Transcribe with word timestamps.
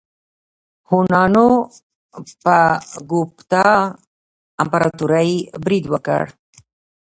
هونانو 0.89 1.47
په 2.43 2.57
ګوپتا 3.11 3.67
امپراتورۍ 4.61 5.31
برید 5.63 5.85
وکړ. 5.93 6.23